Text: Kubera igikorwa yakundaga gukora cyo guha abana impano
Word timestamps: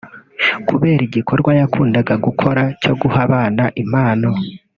Kubera 0.67 1.01
igikorwa 1.07 1.51
yakundaga 1.59 2.13
gukora 2.25 2.61
cyo 2.81 2.93
guha 3.01 3.19
abana 3.27 3.63
impano 3.81 4.29